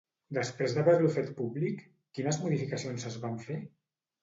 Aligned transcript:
Després 0.35 0.71
d'haver-lo 0.77 1.11
fet 1.17 1.29
públic, 1.41 1.85
quines 2.19 2.41
modificacions 2.47 3.09
es 3.13 3.21
van 3.29 3.41
fer? 3.47 3.63